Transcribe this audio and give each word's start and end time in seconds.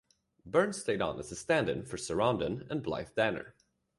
Burns 0.47 0.81
stayed 0.81 0.99
on 0.99 1.19
as 1.19 1.31
a 1.31 1.35
stand-in 1.35 1.83
for 1.85 1.95
Sarandon 1.95 2.65
and 2.71 2.81
Blythe 2.81 3.13
Danner. 3.15 3.53